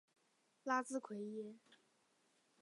[0.63, 1.59] 拉兹奎耶。